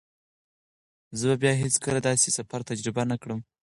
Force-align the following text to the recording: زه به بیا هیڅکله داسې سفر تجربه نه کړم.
زه 1.17 1.25
به 1.29 1.35
بیا 1.41 1.53
هیڅکله 1.63 1.99
داسې 2.07 2.29
سفر 2.37 2.59
تجربه 2.69 3.03
نه 3.11 3.17
کړم. 3.21 3.39